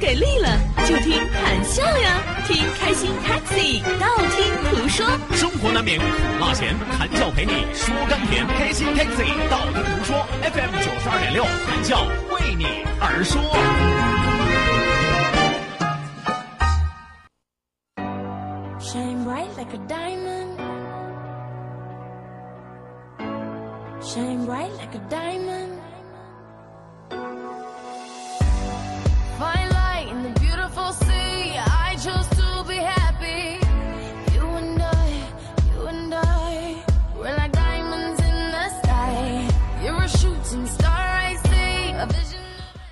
[0.00, 5.06] 给力了，就听谈笑呀，听开心 Taxi，道听途说。
[5.36, 6.06] 生活难免苦
[6.40, 8.46] 辣咸，谈笑陪你说甘甜。
[8.46, 10.26] 开心 Taxi，道听途说。
[10.42, 13.42] FM 九十二点六，谈笑为你而说。
[18.80, 20.56] Shine bright like a diamond.
[24.02, 25.79] Shine bright like a diamond.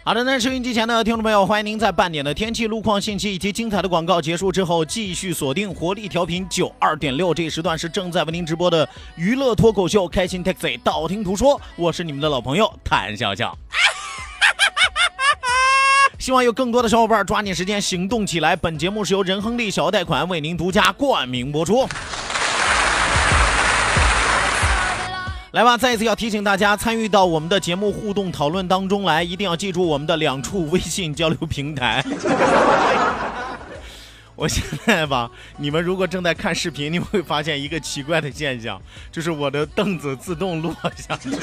[0.09, 7.35] 好的，那收音机前的听众朋友，欢迎您在半点的天气、路况信息以及精彩的广告结束之后，继续锁定活力调频九二点六。
[7.35, 13.55] 这一时段是正在为您直播的娱乐脱口秀《开心 Taxi》，道听途说，我是你们的老朋友谭笑笑。
[16.19, 18.57] 希望有更多的小伙伴抓紧时间行动起来。
[18.57, 21.87] 本节目是由仁亨利小额贷款为您独家冠名播出。
[25.53, 32.05] 来吧，再一次要提醒大家，参与到我们的节目互动讨论当中来，一定要记住我们的两处微信交流平台。
[34.37, 38.79] 我现在吧，你们如果正在看视频，你会发现一个奇怪的现象，
[39.11, 41.31] 就是我的凳子自动落下去。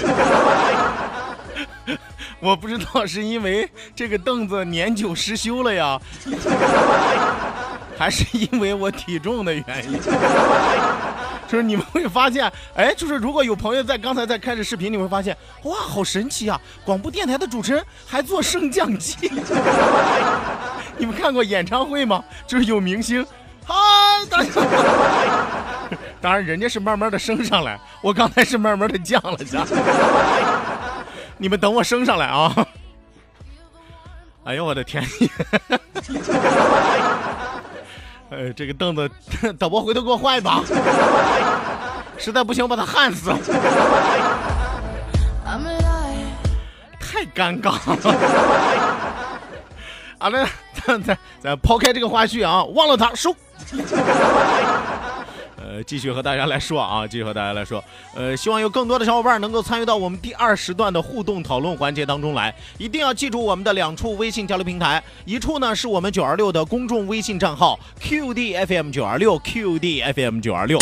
[2.39, 5.99] 我不知道是因为这个凳子年久失修了呀，
[7.97, 9.99] 还是因为我体重的原因。
[11.47, 16.59] 就是你们会发现，哎，就是如果有朋友在刚才在开始视频，你会发现，哇，好神奇啊！
[16.83, 19.31] 广播电台的主持人还做升降机。
[20.97, 22.23] 你们看过演唱会吗？
[22.47, 23.25] 就是有明星，
[23.65, 23.75] 嗨，
[24.29, 24.49] 大家。
[26.21, 29.65] 当然， 人家是慢慢的升上来，我刚才是慢慢的降了下。
[31.37, 32.67] 你们等我升上来啊！
[34.45, 35.03] 哎呦我的天！
[38.29, 39.09] 呃，这个凳子，
[39.57, 40.61] 导播回头给我换一把，
[42.17, 43.31] 实在不行我把它焊死
[46.99, 47.79] 太尴尬了。
[50.19, 53.33] 好了，咱咱咱抛开这个花絮啊，忘了他收。
[55.67, 57.83] 呃，继续和大家来说啊，继续和大家来说，
[58.15, 62.53] 呃，希望有更多的小伙伴能够参与到我们第二时段的互动讨论环节当中来。
[62.77, 70.77] 一定要记住我们的两处微信交流平台，一处呢是我们九二六的公众微信账号 QDFM 九二六 QDFM 九二六。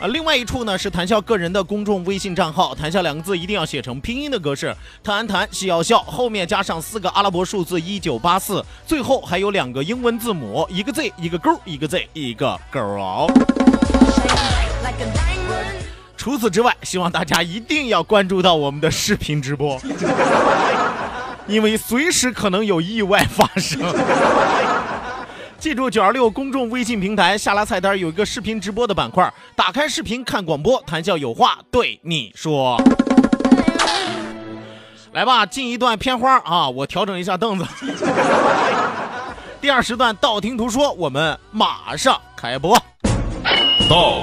[0.00, 4.74] 啊，另外一处呢是谈笑个人的公众微信账号，谈笑两个字一定要写成拼音的格式，
[5.04, 13.28] 谈谈笑笑，后面加上四个阿拉伯数字一九八四，最后还有两个英文字母，一个 Z 一个勾，一个 Z 一个勾
[16.16, 19.80] 除此之外，希望大家一定要关注到我们的视频直播，
[21.48, 23.80] 因为随时可能有意外发生。
[25.58, 32.80] 记住九二六公众微信平台下拉菜单有一个视频直播的板块，打开视频看广播，谈笑有话对你说。
[35.12, 36.68] 来吧，进一段片花啊！
[36.68, 37.66] 我调整一下凳子。
[39.60, 42.76] 第二时段道听途说，我们马上开播。
[43.88, 44.22] 道，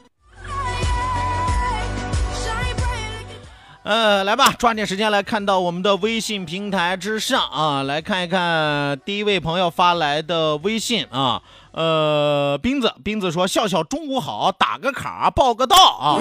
[3.83, 11.41] 呃，来吧，抓紧时间来看到我们的微信平台之上啊，来看一看第一位朋友发来的微信啊，
[11.71, 16.19] 呃，斌子，斌子说笑笑中午好，打个卡报个到啊，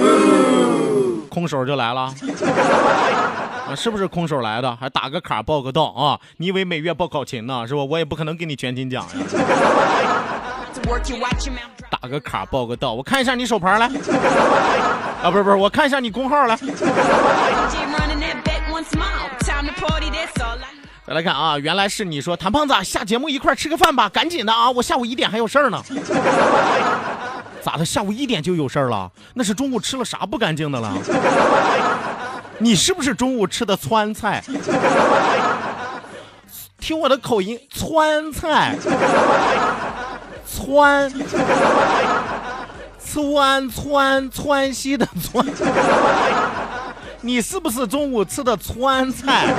[1.29, 2.01] 空手就来了，
[3.69, 4.75] 啊，是不是空手来的？
[4.77, 6.19] 还打个卡报个到啊？
[6.39, 7.67] 你以为每月报考勤呢？
[7.69, 7.85] 是吧？
[7.85, 9.11] 我也不可能给你全勤奖呀。
[11.91, 13.87] 打个卡报个到，我看一下你手牌来，
[15.23, 16.57] 啊，不是不是，我看一下你工号来。
[21.07, 25.83] 再来看啊，原来是你说谭胖子下节目一块吃个饭吧，赶紧的啊，我下午一点还有事儿呢。
[27.63, 27.85] 咋的？
[27.85, 29.11] 下午一点就有事儿了？
[29.35, 30.93] 那是中午吃了啥不干净的了？
[32.59, 34.43] 你是不是中午吃的川菜？
[36.79, 38.75] 听我的口音，川菜，
[40.47, 41.13] 川，
[43.13, 45.45] 川川川西的川。
[47.23, 49.53] 你是不是中午吃的川菜？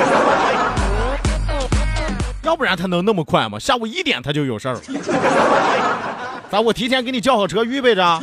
[2.44, 3.60] 要不然他能那么快吗？
[3.60, 4.82] 下午一点他就有事儿了。
[6.50, 6.60] 咋？
[6.62, 8.22] 我提前给你叫好车，预备着。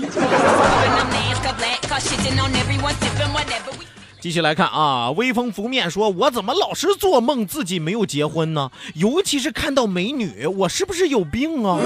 [4.21, 8.71] 继续来看啊，微风拂面说：“我怎么老是做梦自己没有结婚呢？
[8.95, 11.79] 尤其是看到美女，我是不是有病啊？”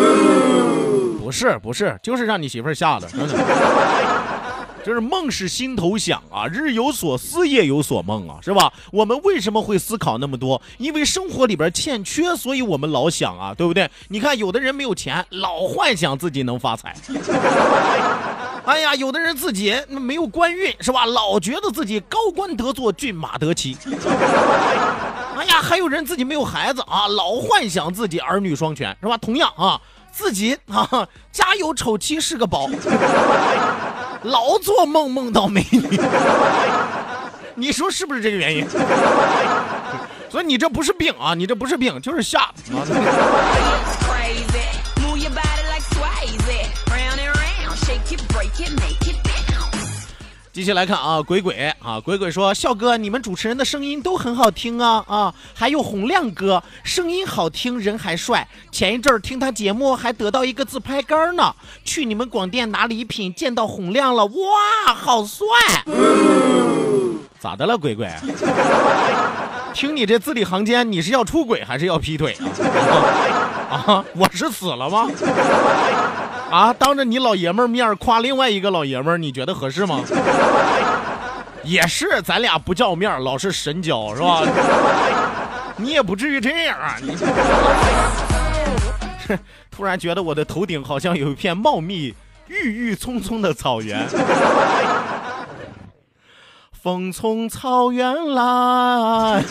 [1.23, 3.35] 不是，不是，就是让你媳妇儿吓的，真的。
[4.85, 8.73] 就是梦是心头想啊，日有所思，夜有所梦啊，是吧？
[8.91, 10.61] 我们为什么会思考那么多？
[10.79, 13.89] 因为生活里边欠缺，所以我们老想啊，对不对？
[14.09, 16.93] 你看，有的人没有钱，老幻想自己能发财。
[18.67, 21.07] 哎呀，有的人自己没有官运，是吧？
[21.07, 23.77] 老觉得自己高官得坐，骏马得骑。
[25.37, 29.17] 哎呀，还有人自己没有孩子啊，老幻想自己儿女双全，是吧？
[29.17, 29.81] 同样啊，
[30.13, 32.69] 自己啊家有丑妻是个宝。
[34.23, 35.83] 老做梦梦到美女，
[37.57, 38.65] 你说是不是这个原因？
[40.31, 42.63] 所以你这不是病啊，你这不是病，就是吓的。
[50.53, 58.47] 继续来看啊，鬼鬼啊，鬼鬼说：笑哥，你们主持人的声音都很好听啊啊，还有洪亮哥，声音好听，人还帅。
[58.71, 61.55] 前一阵儿听他节目，还得到一个自拍杆呢。
[61.87, 65.47] 去你们广电拿礼品，见到洪亮了，哇，好帅！
[67.41, 68.11] 咋的了，鬼鬼？
[69.73, 72.37] 听你这字里行间，你是要出轨还是要劈腿
[73.71, 73.85] 啊？
[73.87, 75.09] 啊，我是死了吗？
[76.53, 76.73] 啊！
[76.75, 80.03] 当着你老爷们儿面夸另外一个老爷们儿，你觉得合适吗？
[81.65, 84.43] 也是，咱俩不叫面，老是神交是吧？
[85.79, 86.97] 你也不至于这样啊！
[87.01, 87.17] 你
[89.71, 92.15] 突然觉得我的头顶好像有一片茂密、
[92.49, 94.07] 郁郁葱葱的草原。
[96.83, 99.43] 风从草原来。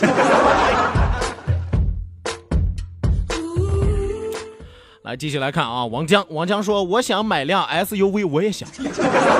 [5.02, 8.68] 来，继续来看啊，王江，王江说：“我想买辆 SUV，我也想。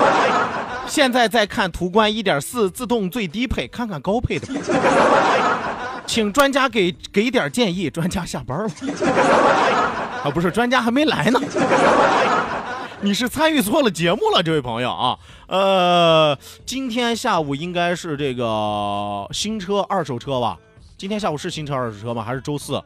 [0.89, 4.49] 现在在看途观1.4自动最低配，看看高配的。
[6.05, 7.89] 请专家给给点建议。
[7.89, 8.71] 专家下班了
[10.25, 11.41] 啊，不是，专家还没来呢。
[13.01, 15.17] 你是参与错了节目了，这位朋友啊。
[15.47, 16.37] 呃，
[16.67, 20.59] 今天下午应该是这个新车二手车吧？
[20.99, 22.25] 今天下午是新车二手车吗？
[22.25, 22.83] 还是周四？”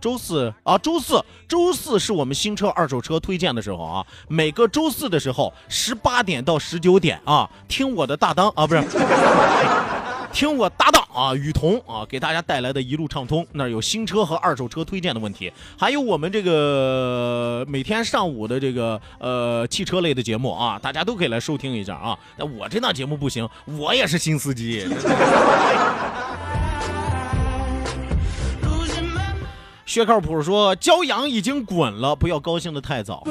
[0.00, 4.06] 周四啊，周四，周四是我们新车、二手车推荐的时候啊。
[4.28, 8.82] 每个周四的时候，十八点到十九点啊，听我的大当啊，不是，
[10.32, 13.44] 听我搭档啊，雨桐啊，给大家带来的一路畅通。
[13.52, 22.16] 那有新车和二手车推荐的问题，还有我们这个每天上午的这个呃汽车类的节目啊，大家都可以来收听一下啊。
[22.36, 24.86] 那我这档节目不行，我也是新司机。
[29.88, 33.24] 薛靠谱说：“骄阳已经滚了，不要高兴的太早。”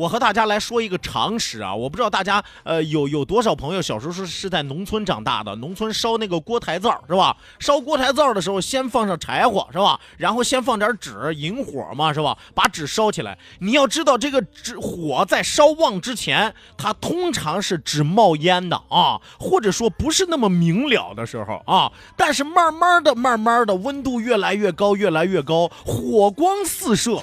[0.00, 7.36] 我和大家来说一个常识啊，我不知道大家呃有有多少朋友小时候是是在农村长大的，农村烧那个锅台灶是吧？
[7.58, 10.00] 烧锅台灶的时候，先放上柴火是吧？
[10.16, 12.38] 然后先放点纸，引火嘛是吧？
[12.54, 13.36] 把纸烧起来。
[13.58, 21.92] 你要知道，这个纸火在烧旺之前，它通常是只冒烟的啊，或者说不是那么明了的时候啊。
[22.16, 27.22] 但是慢慢的、慢慢的，温度越来越高，越来越高，火光四射。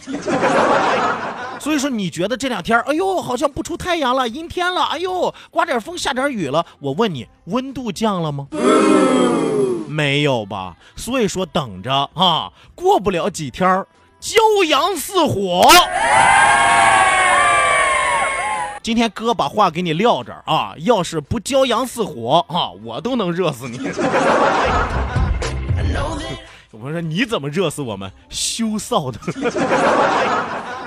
[1.59, 6.65] 所以说，你觉得这两天，哎呦，好像不出太阳了，阴天了，哎呦，刮点风，下点雨了。
[6.79, 8.47] 我问你，温度降了吗？
[9.87, 10.75] 没有吧。
[10.95, 13.85] 所以说，等着啊，过不了几天，
[14.21, 15.69] 骄阳似火。
[18.81, 23.79] 今天哥把话给你撂这儿啊，要是不骄阳似火啊，我都能热死你。
[26.79, 28.09] 我说你怎么热死我们？
[28.29, 29.19] 羞臊的。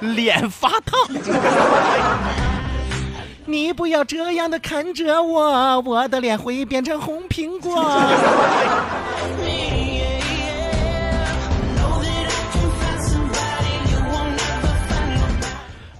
[0.01, 0.99] 脸发烫，
[3.45, 7.85] 你不要这样的看着我，我的脸会变成红苹果。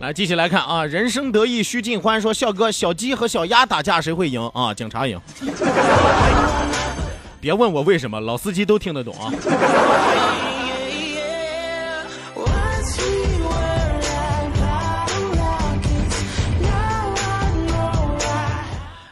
[0.01, 2.19] 来，继续来看啊，人生得意须尽欢。
[2.19, 4.73] 说笑哥，小鸡和小鸭打架谁会赢啊？
[4.73, 5.21] 警察赢。
[7.39, 9.31] 别问我为什么，老司机都听得懂啊。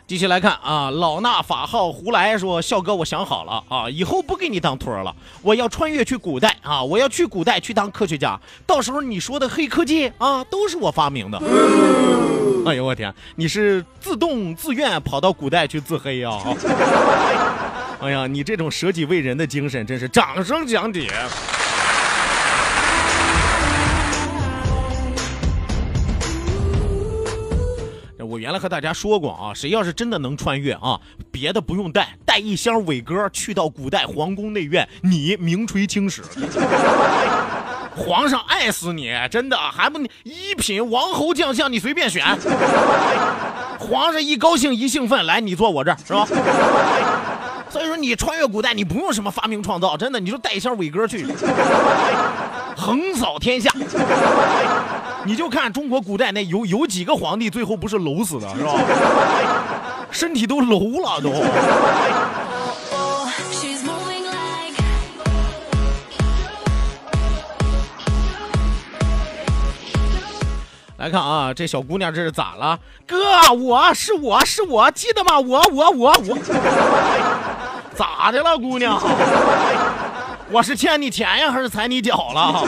[0.09, 11.39] 继续来看啊，老衲法号胡来说，笑哥，我想好了啊，以后不给你当托儿了，我要穿越去古代啊，我要去古代去当科学家，到时候你说的黑科技啊，都是我发明的。
[12.65, 16.31] 哎呦我天，你是自动自愿跑到古代去自黑呀、
[18.01, 21.07] 哎呀，你这种舍己为人的精神，真是掌声响起。
[28.49, 30.99] 原来和大家说过啊，谁要是真的能穿越啊，
[31.31, 36.23] 别的不用带，带一箱伟哥去到古代皇宫内院，你名垂青史，
[37.95, 42.25] 皇上爱死你，真的还不一品王侯将相你随便选，
[43.79, 46.27] 皇上一高兴一兴奋，来你坐我这儿是吧？
[47.69, 51.27] 所以说你穿越古代，你不用什么发明创造，真的你就带一箱伟哥去，
[52.75, 53.71] 横扫天下。
[55.25, 58.73] 你就看中国古代那有有几个皇帝最后不是搂死的，是吧？
[60.11, 61.31] 身体都搂了都。
[70.97, 72.79] 来看啊，这小姑娘这是咋了？
[73.07, 75.39] 哥，我是我是我，记得吗？
[75.39, 76.39] 我我我我，
[77.95, 79.01] 咋的了，姑娘？
[80.51, 82.65] 我是欠你钱呀，还是踩你脚了？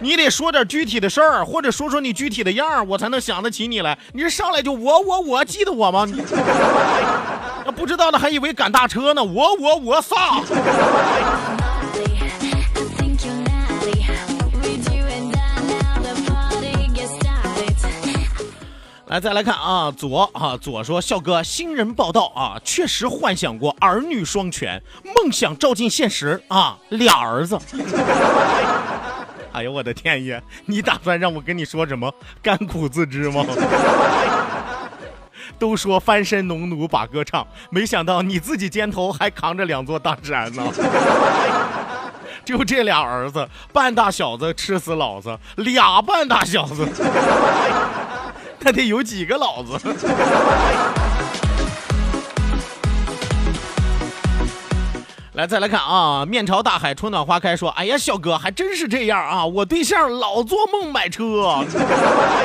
[0.00, 3.98] 你得说点具体的事儿，或者说说你具体的样儿，我才能想得起你来。
[4.12, 6.04] 你这上来就我我我，记得我吗？
[6.04, 6.22] 你
[7.64, 9.24] 那不知道的还以为赶大车呢。
[9.24, 10.42] 我我我撒。
[19.06, 27.56] 来，再来看啊，左啊，左说笑哥，新人报道啊，确实幻想过儿女双全，梦想照进现实啊，俩儿子。
[29.54, 32.12] 哎呦我的天爷，你打算让我跟你说什么？
[32.42, 33.46] 甘苦自知吗？
[35.58, 40.64] 都说翻身农奴把歌唱，没想到你自己肩头还扛着两座大山呢。
[42.44, 46.86] 就这俩儿子，半大小子吃死老子，俩半大小子。
[48.58, 49.78] 那得有几个老子？
[55.34, 56.24] 来，再来看啊！
[56.24, 59.44] 面朝大海，春暖花开说：“哎呀，小哥还真是这样啊！
[59.44, 61.64] 我对象老做梦买车。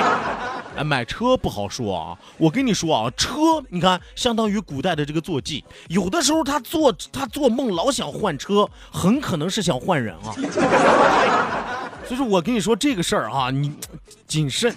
[0.75, 2.17] 哎，买车不好说啊。
[2.37, 10.33] 我跟你说啊，车你看相当于古代的这个坐骑，有的时候他做他做梦老想换车，很可能是想换人啊。
[12.05, 13.71] 所以说我跟你说这个事儿啊，你
[14.25, 14.73] 谨慎。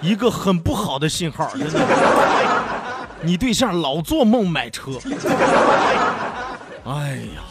[0.00, 1.80] 一个很不好的信号，真的。
[3.22, 4.92] 你对象老做梦买车，
[6.88, 7.42] 哎呀，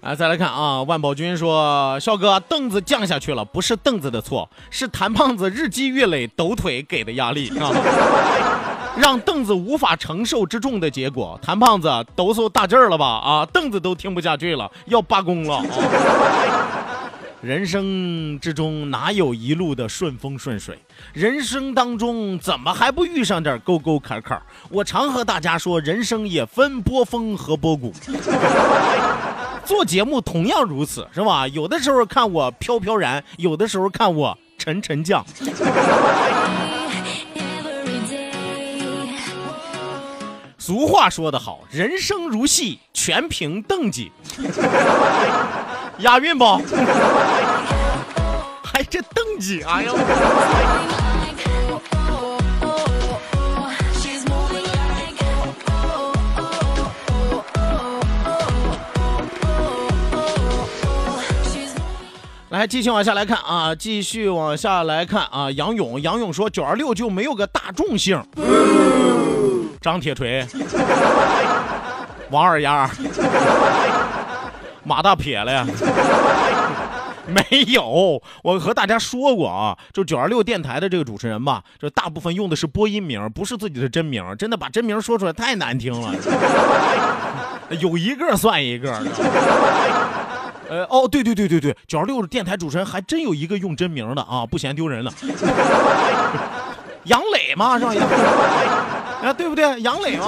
[0.00, 7.72] 啊，再来看啊，万宝军说，笑哥凳子降下去了，不是凳子的错，是谭胖子日积月累抖腿给的压力啊，
[8.96, 11.36] 让凳子无法承受之重的结果。
[11.42, 13.06] 谭胖子抖擞大劲儿了吧？
[13.06, 15.60] 啊，凳子都听不下去了，要罢工了。
[17.42, 20.78] 人生之中哪有一路的顺风顺水？
[21.12, 24.40] 人生当中怎么还不遇上点沟沟坎坎？
[24.70, 27.92] 我常和大家说，人生也分波峰和波谷。
[29.66, 31.48] 做节目同样如此，是吧？
[31.48, 35.26] 有的时候看我飘飘然，有的时候看我沉沉降。
[40.58, 44.12] 俗话说得好，人生如戏，全凭蹬机。
[46.02, 46.44] 押韵不？
[48.62, 49.96] 还这蹬机，哎呦
[62.50, 65.50] 来，继续往下来看啊，继续往下来看啊。
[65.52, 68.22] 杨勇，杨勇说九二六就没有个大众姓，
[69.80, 70.46] 张铁锤、
[72.30, 72.90] 王二丫、
[74.84, 75.66] 马大撇了呀。
[77.24, 86.12] 没有，我和大家说过啊，就九二六电台的这个主持人吧，就大部分用的是播音名，不是自己的真名，真的把真名说出来太难听了，
[87.78, 89.00] 有一个算一个。
[90.68, 95.12] 呃哦，对对对对对，九二六电台主持人还真有一个用真名的啊，不嫌丢人的。
[97.04, 97.94] 杨磊嘛是吧？
[97.94, 98.08] 杨
[99.22, 99.80] 啊，对不对？
[99.82, 100.26] 杨磊嘛，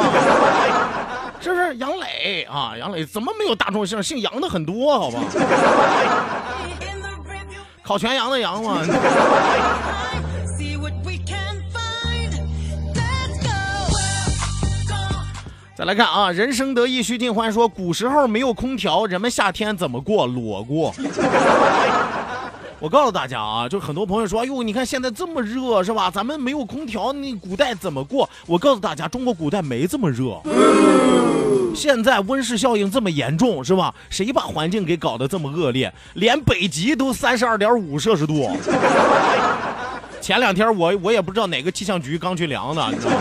[1.45, 4.03] 这是杨磊啊，杨磊怎么没有大众姓？
[4.03, 5.21] 姓杨的很多，好吧。
[7.85, 8.79] 烤全羊的羊嘛。
[15.77, 20.27] 再来看啊，人生得意须尽欢，说古时候没有空调，人们夏天怎么过？
[20.27, 20.95] 裸过。
[22.81, 26.11] 我告诉大家啊，就很多朋友说，哎呦，你看现在这么热是吧？
[26.11, 28.27] 咱们没有空调，那古代怎么过？
[28.47, 30.41] 我告诉大家，中国古代没这么热。
[31.75, 33.95] 现在温室效应这么严重是吧？
[34.11, 35.93] 谁把环境给搞得这么恶劣？
[36.15, 38.51] 连北极都三十二点五摄氏度。
[40.21, 43.17] 前两天我我也不知道哪个气象局刚去量的，你知道吗？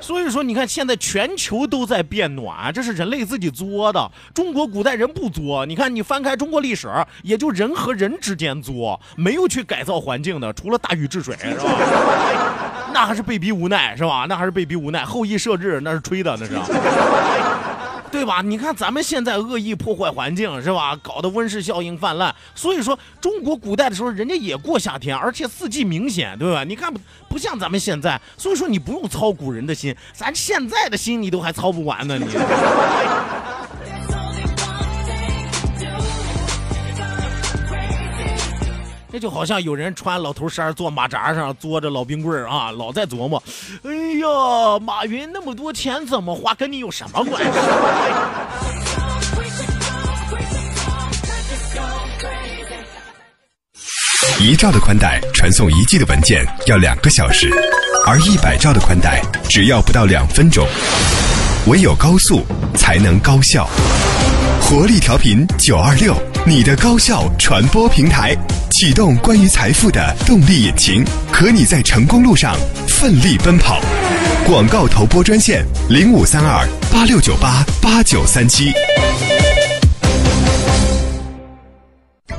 [0.00, 4.10] 所以说，你看现在全球都在变暖，这是人类自己作的。
[4.32, 6.88] 中国古代人不作，你看你翻开中国历史，
[7.22, 11.70] 也就人和人之间作，没有去改造环境的，除了大禹治水， 是吧？
[12.92, 14.26] 那还是被逼无奈，是吧？
[14.28, 15.04] 那还是被逼无奈。
[15.04, 16.54] 后羿射日那是吹的，那是。
[18.10, 18.40] 对吧？
[18.42, 20.96] 你看咱们现在恶意破坏环境，是吧？
[21.02, 22.34] 搞得温室效应泛滥。
[22.54, 26.64] 所以说，中国古代的时候，人家也过夏天，而且四季明显，对吧？
[26.64, 28.20] 你看不不像咱们现在。
[28.36, 32.26] 所以说，你不用操古人的心，咱现在的心你都还操不完呢，你。
[39.16, 43.42] 这就好像有人穿老头衫坐马扎上，坐着老冰棍啊，老在琢磨，
[43.82, 47.48] 哎呀，马云那么多钱怎么花，跟你有什么关系？
[54.38, 57.50] 一兆的宽带传送一 G 的文件要两个小时，
[58.06, 60.68] 而一百兆的宽带只要不到两分钟。
[61.68, 62.44] 唯有高速
[62.74, 63.66] 才能高效。
[64.60, 66.14] 活力调频九二六，
[66.48, 68.32] 你的高效传播平台，
[68.70, 72.54] 启动关于财富的动力引擎，和你在成功路上
[72.86, 73.80] 奋力奔跑。
[74.46, 78.72] 广告投播专线零五三二八六九八八九三七。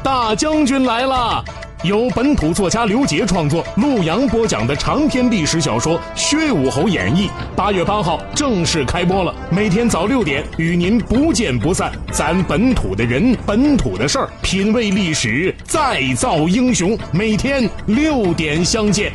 [0.02, 1.44] 大将军来了！
[1.88, 9.34] 由本土作家刘杰创作、陆阳播讲的长篇历史小说《薛武侯演义》，八月八号正式开播了。
[9.50, 11.90] 每天早六点与您不见不散。
[12.12, 16.98] 咱本土的人，本土的事儿，品味历史，再造英雄。
[17.14, 19.14] 每天六点相见。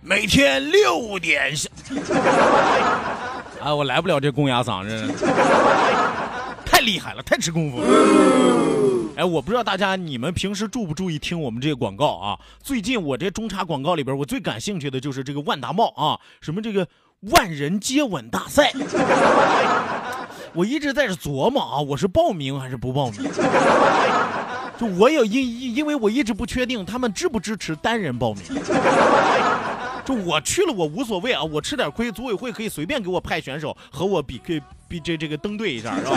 [0.00, 1.70] 每天六点相，
[3.60, 5.12] 啊，我来不了这公鸭嗓子，
[6.78, 7.88] 太厉害了，太吃功夫了。
[9.16, 12.38] 哎，我不知道大家你们平时注不注意听我们这个广告啊？
[12.62, 16.86] 最近我这中插广告里边，我最感兴趣的就是这个万达茂啊，什么这个
[17.32, 18.72] 万人接吻大赛。
[20.54, 23.28] 我一直在这琢磨啊，我是报名还是不报名？
[24.78, 28.44] 就我有因因因为我一直不确定他们支不支持单人报名。
[30.08, 36.16] 就我去了，我无所谓啊，我吃点亏，组委会可以随便给我派选手和我比，可以比这这个登对一下，是吧？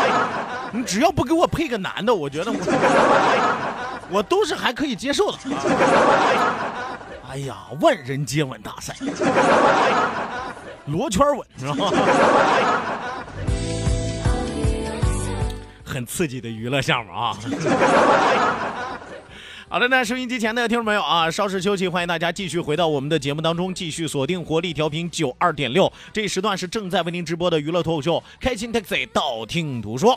[0.72, 5.36] 你只要不给我配个男的，我觉得我我都是还可以接受的。
[5.54, 5.60] 啊、
[7.28, 8.96] 哎呀，万人接吻大赛，
[10.86, 11.92] 罗圈吻是吧？
[15.84, 17.36] 很刺激的娱乐项目啊。
[19.68, 30.14] 好的，那收音机前的听众朋友啊，稍事休息，欢迎大家继续回到我们的节目当中，继续锁定活力调频九二点六，这一时段是正在为您直播的娱乐脱口秀《开心 Taxi》，道听途说。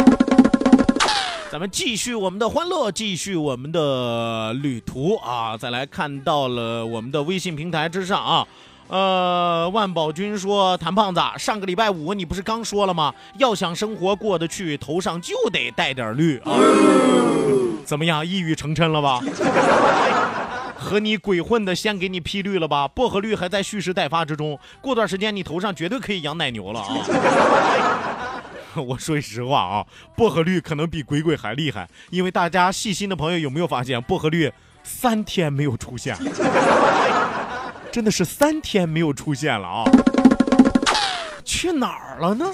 [1.51, 5.57] 咱们继续我们的欢乐，继续我们的旅途啊！
[5.57, 8.47] 再来看到了我们的微信平台之上啊，
[8.89, 13.13] 呃，万宝军说：“谭胖子，上个礼拜五你不是刚说了吗？
[13.37, 16.51] 要想生活过得去，头上就得带点绿啊。”
[17.85, 19.21] 怎么样，一语成谶了吧？
[20.75, 22.87] 和你鬼混的先给你批绿了吧？
[22.87, 26.87] 薄荷绿还在蓄势待发之中，过段时间你头上绝对可以养奶牛了啊！
[28.75, 36.15] 我说实话啊，薄荷绿可能比鬼鬼还厉害，因为大家细心的朋友有没有发现，薄荷绿三天没有出现，
[37.91, 39.83] 真的是三天没有出现了啊！
[41.43, 42.45] 去哪儿了呢？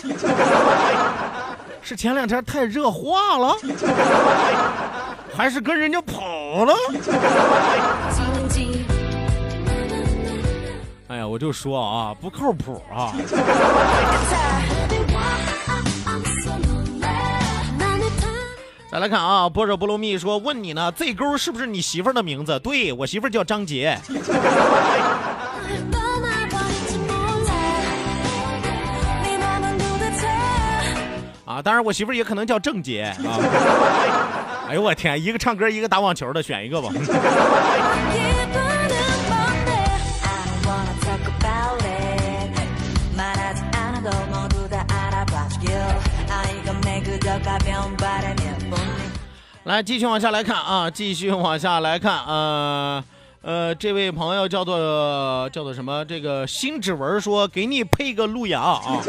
[1.81, 3.55] 是前两天太热化了？
[5.35, 6.73] 还是跟人家跑了？
[11.07, 13.13] 哎呀，我就说啊，不靠谱啊！
[18.95, 22.57] 再来看啊，波若波罗蜜说问你呢，Z 勾是不是你媳妇儿的名字？
[22.59, 23.99] 对我媳妇儿叫张杰。
[31.43, 33.35] 啊，当然我媳妇儿也可能叫郑杰啊。
[34.71, 36.87] 哎呦我天，一个唱歌，一个打网球的，选一个吧。
[49.65, 53.03] 来，继续往下来看啊，继续往下来看，呃
[53.41, 56.05] 呃，这位朋友叫做叫做什么？
[56.05, 59.01] 这个新指纹说给你配个路牙啊，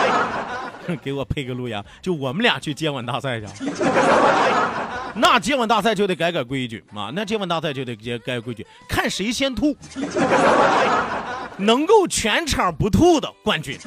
[1.02, 3.46] 给我配个路牙，就我们俩去接吻大赛去。
[5.18, 7.10] 那接吻大赛就得改改规矩啊！
[7.14, 9.74] 那接吻大赛就得改改规矩，看谁先吐，
[11.56, 13.78] 能够全场不吐的冠军，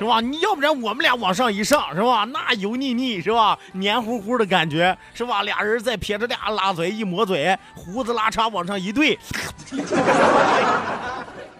[0.00, 0.18] 是吧？
[0.22, 2.24] 你要不然我们俩往上一上，是吧？
[2.32, 3.58] 那油腻腻，是吧？
[3.74, 5.42] 黏糊糊的感觉，是吧？
[5.42, 9.18] 俩人再撇着俩拉嘴一抹嘴，胡子拉碴往上一对，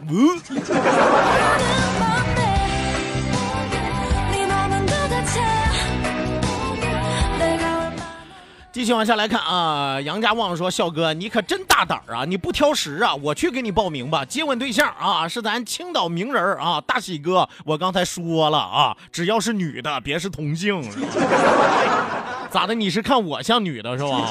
[0.08, 0.40] 嗯。
[8.72, 12.24] 继续往下来看啊，杨家旺说：“笑哥，你可真大胆啊！
[12.24, 13.12] 你不挑食啊？
[13.16, 14.24] 我去给你报名吧。
[14.24, 17.48] 接吻对象啊，是咱青岛名人啊，大喜哥。
[17.64, 20.88] 我刚才说了啊，只要是女的，别是同性，
[22.48, 22.74] 咋的？
[22.74, 24.30] 你是看我像女的是吧？”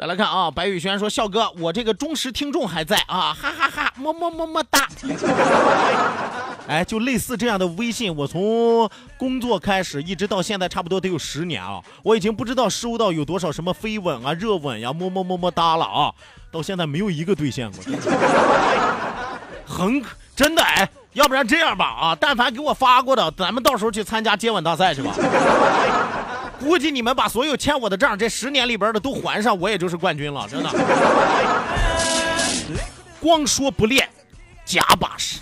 [0.00, 4.88] 再来看啊，白宇轩说：“笑哥，我这个忠实听众还在啊，哈哈哈么么么么哒。
[6.66, 16.10] ”哎，就类似这样的微信，我从工作开始一直到现在，差不多得有十年啊，我已经不知道收到有多少什么飞吻啊、热吻呀、么么么么哒了啊，
[16.50, 17.84] 到现在没有一个兑现过，
[19.68, 20.02] 很
[20.34, 25.14] 真的哎，要不然这样吧啊，但凡给我发过的，咱们到时候去参加接吻大赛去吧。
[26.60, 30.70] 估计你们把所有欠我的账，这十年里边的都还上，我也就是冠军了，真的。
[33.18, 34.08] 光说不练，
[34.64, 35.40] 假把式。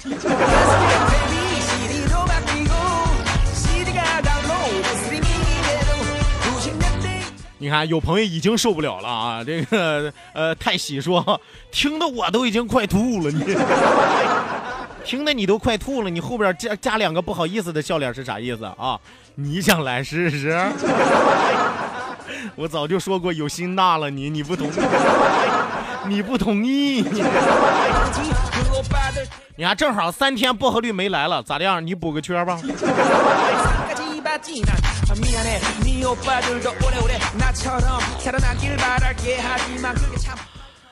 [7.60, 9.44] 你看，有朋友已经受不了了啊！
[9.44, 11.40] 这个呃，太喜说，
[11.72, 13.42] 听得我都已经快吐了，你
[15.04, 18.96] 听得你都快吐了，你后边加加两个不好意思的笑脸是啥意思啊？
[19.40, 20.50] 你想来试试？
[22.56, 24.72] 我早就说过有心大了你，你不同意，
[26.08, 27.04] 你不同意。
[29.54, 31.86] 你看，正好三天薄荷绿没来了，咋的样？
[31.86, 32.58] 你补个缺吧。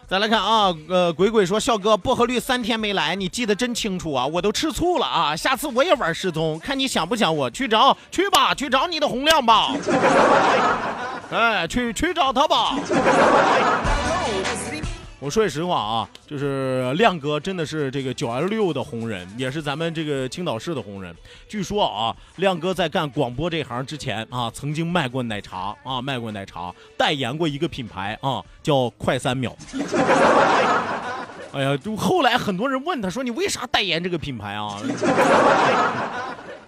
[0.08, 9.72] 再来看啊，呃，鬼鬼说，笑哥，薄荷绿三天没来，你记得真清楚啊，我都吃醋了啊，下次我也玩失踪，看你想不想我去找，去吧，去找你的洪亮吧，
[11.32, 12.76] 哎，去去找他吧。
[15.26, 21.12] 我说句实话啊，就是亮哥真的是这个九 L 六的红人，也是咱们这个青岛市的红人。
[21.48, 29.52] 据说啊，亮哥在干广播这行之前啊，曾经卖过奶茶啊，卖过奶茶，代言过一个品牌啊，叫快三秒。
[31.52, 34.80] 哎呀，就后来很多人问他说：“你为啥代言这个品牌啊？”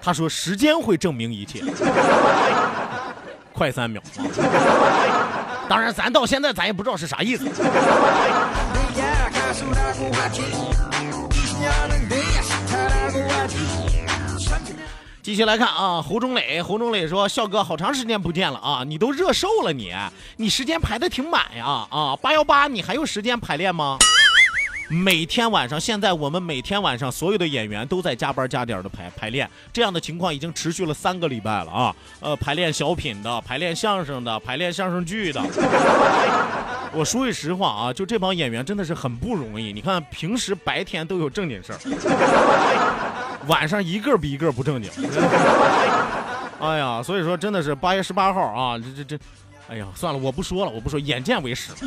[0.02, 1.62] 他说：“时间会证明一切。”
[3.54, 4.02] 快三秒。
[5.68, 7.44] 当然，咱到现在咱也不知道是啥意思。
[15.22, 19.92] 继续来看啊，侯忠磊，侯忠磊说：“笑哥，好长时间不见了啊，你都热瘦了你，
[20.36, 23.98] 你时间排的挺满呀啊，八幺八你还有时间排练吗？”
[24.90, 31.94] 每天晚上，现在我们每天晚上所有的演员都在加班加点的排排练，这样的情况已经持续了三个礼拜了啊！
[32.20, 35.40] 呃，排练小品的，排练相声的，排练相声剧的。
[36.94, 39.74] 我说句实话啊，就这帮演员真的是很不容易。
[39.74, 41.78] 你看，平时白天都有正经事儿，
[43.46, 44.90] 晚上一个比一个不正经。
[46.60, 49.18] 哎呀，所以说真的是八月十八号啊，这这这，
[49.68, 51.72] 哎呀，算了，我不说了，我不说，眼见为实。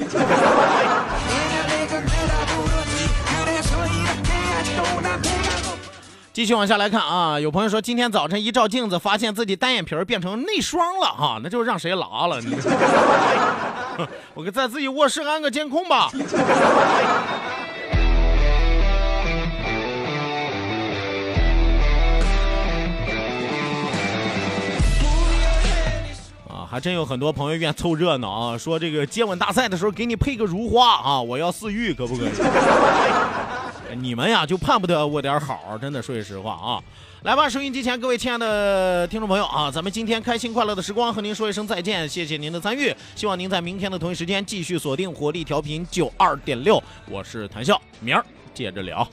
[6.33, 12.39] 继续往下来看啊，有朋友说今天早晨一照镜子，发现自己单眼皮儿变成内双了哈、那就是让谁拉了？
[12.39, 12.55] 你
[14.33, 16.09] 我给在自己卧室安个监控吧。
[26.47, 32.29] 啊，还真有很多朋友愿凑热闹啊，说这个接吻大赛的时候给你配个如花啊，我要似玉，可不可以？
[33.95, 36.81] 你们呀就盼不得我点好，真的说句实话啊。
[37.23, 49.07] 来吧，收音机前各位亲爱的听众朋友啊，咱们今天开心快乐的时光和您说一声再见，谢谢您的参与，希望您在明天的同一时间继续锁定火力调频九二点六，我是谭笑，明儿接着聊。